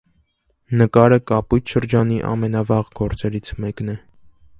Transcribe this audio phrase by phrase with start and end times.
[0.79, 3.99] Նկարը «կապույտ շրջանի» ամենավաղ գործերից մեկն է։